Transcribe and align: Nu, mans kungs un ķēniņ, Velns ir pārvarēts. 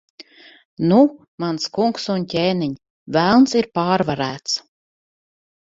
Nu, 0.91 0.97
mans 1.43 1.67
kungs 1.79 2.09
un 2.15 2.27
ķēniņ, 2.33 2.75
Velns 3.19 3.55
ir 3.61 3.73
pārvarēts. 3.81 4.59